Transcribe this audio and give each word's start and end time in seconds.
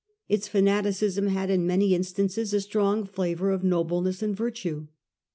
Its 0.27 0.47
fanaticism 0.47 1.27
had 1.27 1.51
in 1.51 1.67
many 1.67 1.93
instances 1.93 2.55
a 2.55 2.61
strong 2.61 3.05
flavour 3.05 3.51
of 3.51 3.63
nobleness 3.63 4.23
and 4.23 4.35
virtue. 4.35 4.87